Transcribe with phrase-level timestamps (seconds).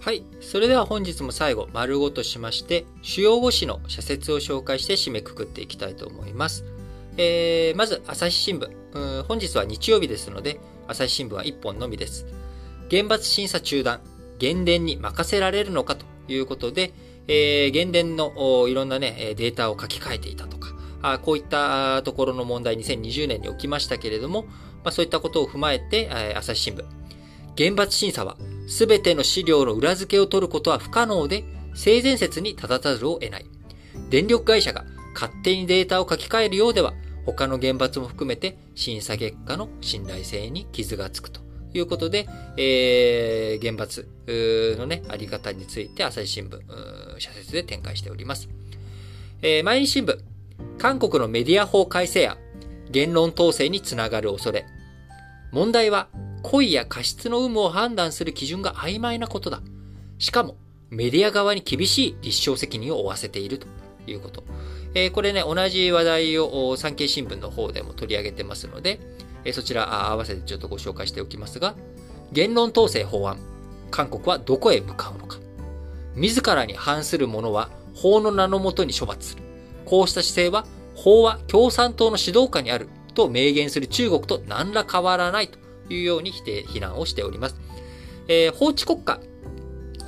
[0.00, 0.24] はい。
[0.40, 6.64] それでは本日も最後、丸ごとしまして、主要語詞の社説を紹介して締めくくっていきたいと思います。
[7.18, 9.24] えー、まず、朝日新聞。
[9.24, 10.58] 本日は日曜日ですので、
[10.88, 12.24] 朝日新聞は1本のみです。
[12.90, 14.00] 原発審査中断、
[14.40, 16.94] 原電に任せられるのかということで、
[17.28, 18.32] えー、原電の
[18.68, 24.44] いろんなね、データを書き換えていたとか、あこういったところの問題2020年に起きましたけれども、
[24.82, 26.99] まあ、そういったことを踏まえて、えー、朝日新聞。
[27.60, 33.44] 原発審査はすべての資料の裏付けを取ることは不可能で、性善説に立たざるを得ない。
[34.08, 36.94] 電力会社が勝手にデータを書き換えるようでは、
[37.26, 41.42] 他の原発も含めて審査結果の信頼性に傷がつくと
[41.74, 44.08] いうことで、えー、原発
[44.78, 46.60] のね、あり方について朝日新聞、
[47.18, 48.48] 社説で展開しております。
[49.42, 50.16] えー、毎日新聞、
[50.78, 52.38] 韓国のメディア法改正や
[52.90, 54.64] 言論統制につながる恐れ。
[55.52, 56.08] 問題は
[56.42, 59.60] 故意や過失の有無を判断する基準が曖昧なことだ。
[60.18, 60.56] しかも、
[60.90, 63.66] メディア側に厳しい立証責任を負わせていると
[64.06, 64.44] いうこと。
[64.94, 69.00] えー、これね、同じ話題を産経新聞の方でも取り上げてますので、
[69.44, 71.74] えー、そちら合わせてちょっとご紹介しておきますが、
[72.32, 73.38] 言論統制法案、
[73.90, 75.38] 韓国はどこへ向かうのか。
[76.16, 79.42] 自らに反する者は法の名のもとに処罰する。
[79.84, 85.58] こうした姿勢は、法は共産党の指導下にあると明言する中国と何ら変わらないと
[85.90, 87.56] いうように否定、非難をしております。
[88.28, 89.20] えー、法治国家。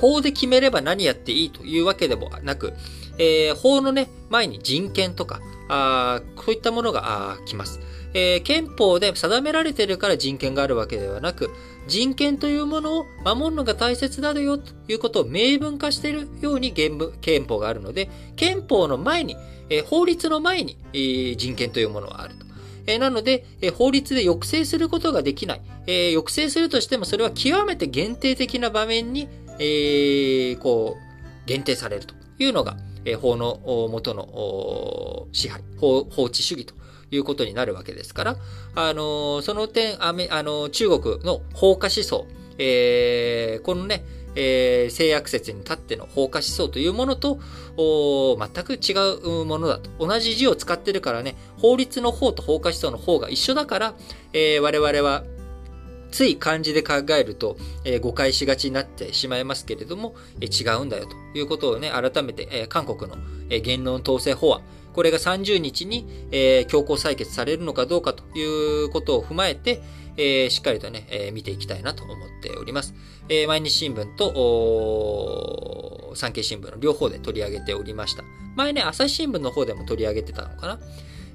[0.00, 2.72] 法で決めれば何やっていいというわけでもなく、
[3.18, 7.80] えー、法のね、前に人権とか、あこういったものが来ます。
[8.14, 11.50] えー、憲法で定められているから人権があるわけではなく、
[11.86, 16.98] 人権というものを守るのが大切だよということを明文化しているように憲
[17.46, 19.36] 法があるので、憲法の前に、
[19.68, 22.47] えー、法律の前に、えー、人権というものはあると。
[22.88, 25.60] えなので、え法律で抑制することができない。
[25.86, 33.60] え抑制するとしても、それは極めて限定的な場面に、え、こう、限定されるというのが、え法の
[33.90, 36.74] 元の支配、法、法治主義と
[37.10, 38.36] いうことになるわけですから、
[38.74, 40.12] あのその点、あ
[40.42, 42.26] の中国の法化思想、
[42.58, 44.04] えー、このね、
[44.40, 47.40] えー、性悪説に立っての放火思想というものと、
[47.76, 48.94] 全く違
[49.42, 49.90] うものだと。
[49.98, 53.94] 同じ字を使ってるからね、法律の方と放火思想の方が一緒だから、
[54.32, 55.24] えー、我々は
[56.12, 63.18] つい漢字で考えると、えー、誤解しがちになってしまいますけれども、えー、違うんだよということをね、改めて、えー、韓国の、
[63.50, 64.62] え、言論統制法案、
[64.98, 69.80] これが30日に、えー、強行採決されるのかどうかということを踏まえて、
[70.16, 72.94] えー、しっかりとね、えー、見ていきたいなと思っております。
[73.28, 78.24] えー、毎日新聞と、産経新聞の両方で取り上げておりました。
[78.56, 80.80] 前ね、朝日新聞の方でも取り上げてたのかな？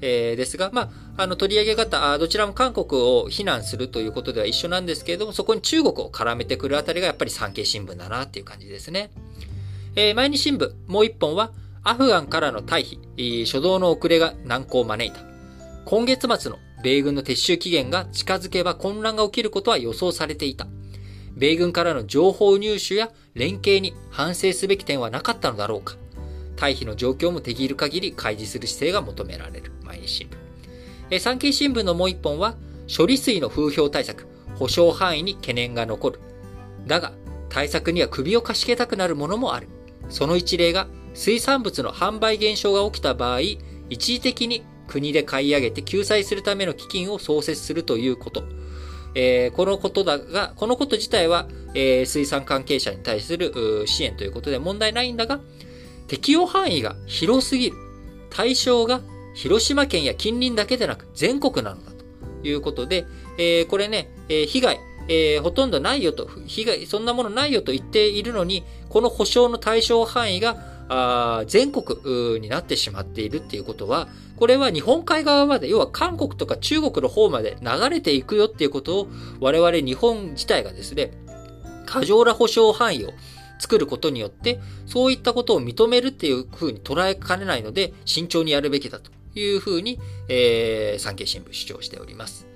[0.00, 9.10] えー、ですが、まあ、あの、取り上げ方、どちらも韓国を非難するということでは一緒なんですけれども、そこに中国を絡めてくるあたりがやっぱり産経新聞だなっていう感じですね。
[9.96, 15.22] えー、毎日新聞、もう一本は、アフガンからの退避、初動の遅れが難航を招いた。
[15.86, 20.66] 今月末の米軍の撤収期限が近づけば混乱が起きることは予想されていた。
[21.36, 25.96] 米軍からの情報入手や連携に反省すべき点はなかったのだろうか。
[26.56, 29.72] 退避の状況もできる限り開示する姿勢が求められる。
[29.82, 30.28] 毎日新
[31.08, 31.18] 聞。
[31.18, 32.56] 産経新聞のもう一本は、
[32.94, 34.26] 処理水の風評対策、
[34.56, 36.20] 保証範囲に懸念が残る。
[36.86, 37.12] だが、
[37.48, 39.68] 対策には首をかしげたくなるものもある。
[40.10, 43.40] その一例が、水産物の販売減少が起きた場合、
[43.88, 48.44] 一時的に国で買い上げて救済するための基金を創設するということ。
[49.14, 53.52] えー、このことだが、このこと自体は、えー、水産関係者に対する
[53.86, 55.40] 支援ということで問題ないんだが、
[56.06, 57.76] 適用範囲が広すぎる。
[58.30, 59.00] 対象が
[59.34, 63.06] 広島県や近隣だけでなく全国なのだということで、
[63.38, 64.78] えー、これね、え被害、
[65.08, 79.08] えー、ほとんどないよと、被害、そんなものないよと言っているのに、この保証の対象範囲があ全国になってしまっているっていうことは、これは日本海側まで、要は韓国とか中国の方まで流れていくよっていうことを、
[79.38, 81.12] 我々日本自体がですね、
[81.86, 83.12] 過剰な保証範囲を
[83.60, 92.48] 作ることによって、そういったことを認めるっていうふうに捉えかねないので、慎重にやるべきだというふうに、えー、産経新聞主張しております。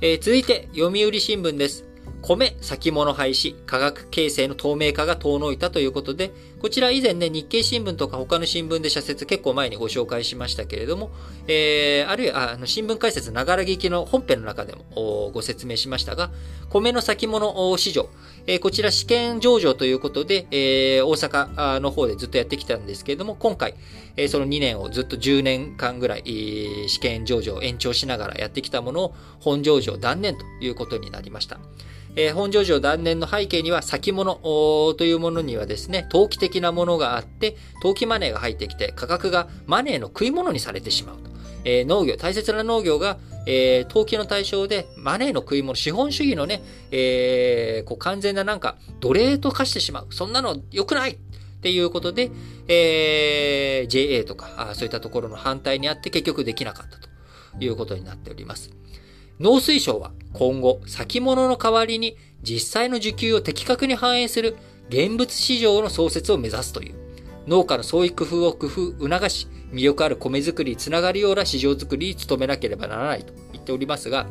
[0.00, 1.93] えー、続いて、読売新聞です。
[2.24, 11.10] 米先物廃止、価格形成の透明化が遠のいたということで、こちら以前ね、日経新聞とか他の新聞で社説結構前にご紹介しましたけれども、
[11.46, 16.30] えー、あるいは、あの、新聞解説ながら聞きの本編の中でもご説明しましたが、
[16.70, 18.08] 米の先物市場、
[18.46, 23.74] えー、こちら試験上場ということで、えー、大阪の方でずっとやってきたんですけれども、今回、
[24.16, 26.22] えー、その2年をずっと10年間ぐらい、
[26.88, 31.60] 試験上場を延長しながらやってきたものを本上場断念ということになりました。
[32.16, 34.34] えー、本上場断念の背景には先物
[34.96, 41.30] というものにはですね、投機的なものがあって、投機マネーが入ってきて、価格がマネーの食い物にされてしまうと。
[41.64, 50.06] えー、農業、大切な農業が、えー、投機の対象で、マネーの食い物、資本主義のね、えー、こう完全ななんか、奴隷と化してしまう。
[50.10, 51.16] そんなの良くないっ
[51.64, 52.30] ていうことで、
[52.68, 57.08] えー、JA とかあ、そういったところの反対にあって結局できなかったと
[57.58, 58.70] いうことになっております。
[59.40, 64.56] 農水省は今後、先物の代わりに実際の需給を的確に反映する
[64.88, 66.94] 現物市場の創設を目指すという、
[67.46, 74.26] 農家の創意工夫を工夫、促し、魅力ある米作りにつながるような市場づくりに努めなければならないと言っておりますが、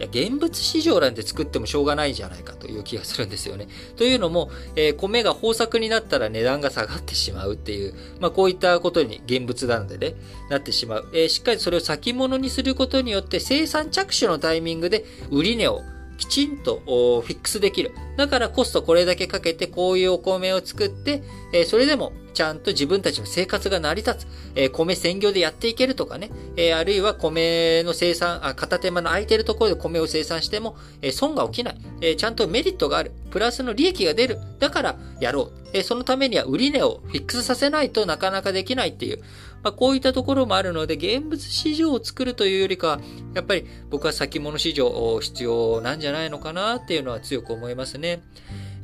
[0.00, 3.68] いや、現物市場なんて作ってもしょうがないんじゃないかという気がするんですよね。
[3.96, 10.14] というのも、えー、米が豊作になったら値段が下がってしまうっていう、まあこういったことに現物なのでね、
[10.48, 11.08] なってしまう。
[11.12, 15.82] えー、しっかりそれを先物にすることによって生産着手のタイミングで売値を
[16.20, 17.92] きちんとフィックスできる。
[18.18, 21.22] だからコストこれだけかけてこういうお米を作って、
[21.54, 24.28] えそれでもちゃんと自分たちの生活が成り立つ。
[24.54, 26.30] え米専業でやっていけるとかね。
[26.56, 31.78] えあるいは米の生産、あ片手間の空いてるところで米を生産しても、え損が起きない。
[32.02, 33.12] えちゃんとメリットがある。
[33.30, 34.38] プラスの利益が出る。
[34.58, 35.52] だからやろう。
[35.72, 39.22] えそのためには売り値をフィックスさせないとなかなかできないっていう。
[39.62, 43.00] まあ、こういったところもあるので、現物市場を作るというよりか、
[43.34, 48.22] やっぱり僕は先物市場必要なんじゃないのかなっていうのは強く思いますね。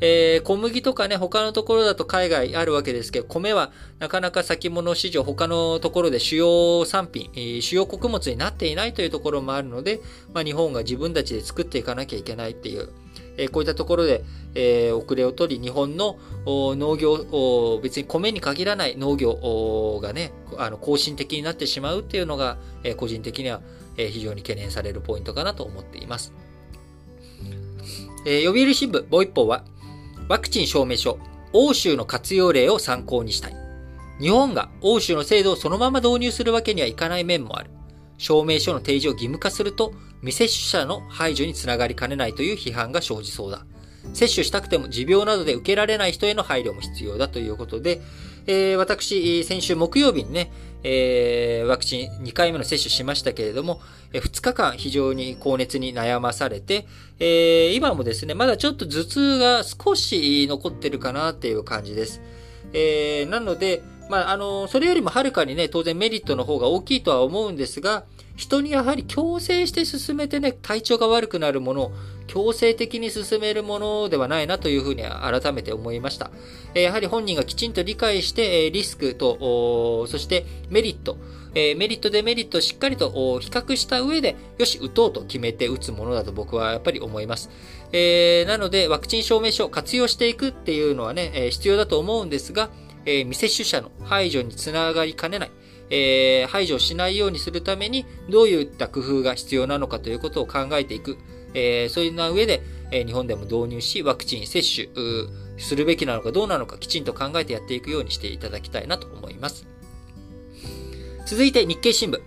[0.00, 10.00] えー、小麦とかね、他のところだと海外あるわけですけど、米はなかなか先物市場、他のところで主要産品、主要穀物になっていないというところもあるので、
[10.34, 12.90] まあ、日本が自分たちで作っていかなきゃいけないっていう、
[13.36, 14.24] えこういったところで、
[14.54, 23.60] え遅れを取り、日本の農業、別に米に限らない農業がね、あの、更新的になってしまうっていうのが、え個人的には、
[23.96, 26.32] え非常に懸念されるポイントかなと思っています。
[28.24, 29.64] え読売新聞もう一方は、
[30.28, 31.18] ワクチン証明書、
[31.52, 33.56] 欧州の活用例を参考にしたい。
[34.20, 37.70] 日本が欧州の制度をそのまま導入するわけにはいかない面もある。
[38.18, 43.64] 証明書の提示を義務化すると、未接種者の排除につながりかねないという批判が生じそうだ。
[44.12, 48.00] 接種したくても持病などで受けられない人への配慮も必要だということで、
[48.46, 50.52] えー、私、先週木曜日にね、
[50.84, 53.80] えー、ワクチン2回目の接種しましたけれども、
[54.12, 56.86] えー、2日間非常に高熱に悩まされて、
[57.18, 62.22] えー、今もですね、まだちょっと頭痛が少し残ってるかなっていう感じです。
[62.72, 68.04] えー、なので、まあ、あの、それよりもはるかにね、当然メリットの方が大きいとは思うんですが、
[68.36, 71.92] 人にやはり強制して進めてね、体調が悪くなるもの
[72.26, 76.30] 強制的に進めるものではないなというふうに改めて思いました。
[76.74, 81.16] やはり本人がきちんと理解して、リスクと、そしてメリット、
[81.54, 83.10] メリット、デメリットをしっかりと
[83.40, 87.48] 比較した上で、よし、打とうと決めて打つものだと僕はやっぱり思います。
[87.92, 92.68] え、なので、ワクチン証明書を活用していくっていうのはね、必要だと思うんですが、
[93.06, 95.50] え未接種者の排除につながりかねない。
[95.88, 101.16] えー、排除しないようにするためにどういった工夫が必要なのかということを考えていく。
[101.54, 104.88] えー、そういう上で、えー、日本でも導入し、ワクチン接種
[105.58, 109.66] するべきなのかどうなのかきちんと考えてやっていくようにしていただきたいなと思います。
[111.24, 112.20] 続いて日経新聞。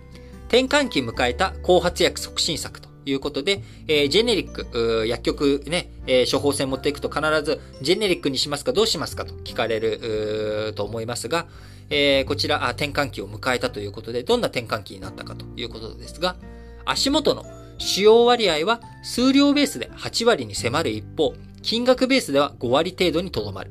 [0.48, 11.46] 転換期迎えた後発薬促進策ということで、えー、ジェネリック、薬局ね、えー、処方箋持っていくと必ずジェネリックにしますかどうしますかと聞かれると思いますが、
[11.90, 16.36] えー、こちら転換期を迎えたということで、どんな転換期になったかということですが、
[16.84, 17.44] 足元の
[17.78, 23.70] 使用割合は数量ベースで8割に迫る一方、金額ベースでは5割程度にとどまる。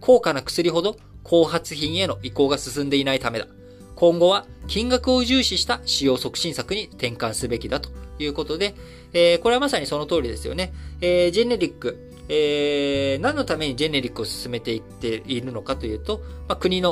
[0.00, 3.46] 高価な薬ほど後発品への移行が進んでいないためだ。
[4.02, 8.74] 今後は金額を重視した使用促進策に転換すべきだということで、
[9.12, 10.72] えー、これはまさにその通りですよね。
[11.00, 16.18] えー、ジェネリック、えー、何のためにジェネリックを進めていっているのかというと、
[16.48, 16.90] まあ、国の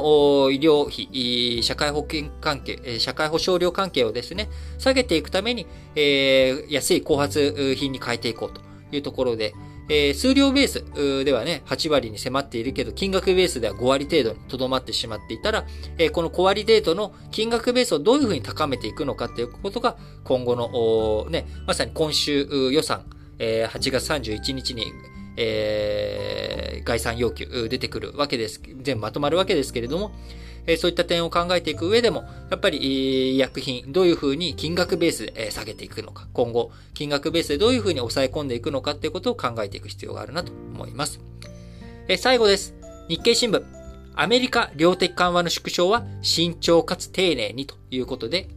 [0.52, 4.48] 医療費、社会保険関係、社会保障料関係をですね、
[4.78, 8.60] 下げていくために、えー、安い後発品に変えていこうと
[8.94, 9.52] いうところで、
[9.92, 15.66] えー、数量ベースではね、8割に迫っているけど、金額ベースでは5割程度にとどまってしまっていたら、
[15.98, 23.04] えー、この5割程度の金額ベースをどういうふうに高めていくのかっていうことが、今後の、ね、まさに今週予算、
[23.40, 24.92] えー、8月31日に
[25.42, 28.60] えー、概算要求出てくるわけです。
[28.82, 30.12] 全部まとまるわけですけれども、
[30.66, 41.20] え、そういった点を考えていく上でも、やっぱり医薬品、どういうふうに金額ベースで下げていくのか、今後、金額ベースでどういうふうに抑え込んでいくのかっていうことを考えていく必要があるなと思います。
[42.08, 42.74] え、最後です。
[43.08, 43.64] 日経新聞。
[44.14, 48.48] アメリカ量的緩和の縮小は慎重かつ丁寧にということで、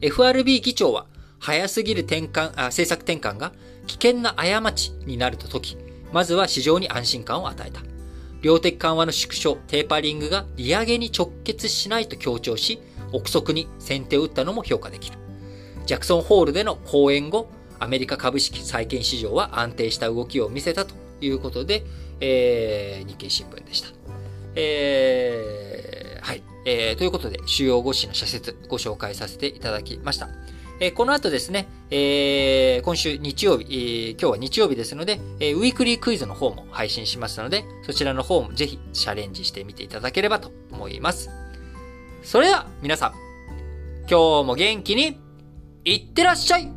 [0.00, 1.06] FRB 議長は
[1.38, 3.52] 早すぎる転換、あ政策転換が
[3.86, 5.76] 危険な過ちになるとき、
[6.12, 7.95] まずは市場に安心感を与えた。
[8.46, 12.80] 量的緩和の縮小、テーパリングが利上げに直結しないと強調し、
[13.12, 15.18] 憶測に先手を打ったのも評価できる。
[15.84, 21.84] ジャクソンホールでの講演後、アメリカ株式債券市場は安定した動きを見せたということで、
[22.20, 23.88] えー、日経新聞でした。
[24.54, 26.42] えー、はい。
[26.64, 30.28] えー、ということで、主要5紙の社説ご紹介させていただきました。
[30.78, 41.30] え、この後ですね、えー、今週日曜日、えー、今日は日曜日ですので、えー、ウィークリークイズの方も配信しますので、そちらの方もぜひチャレンジしてみていただければと思います。
[42.22, 43.12] それでは皆さん、
[44.08, 45.18] 今日も元気に
[45.84, 46.70] いってらっしゃい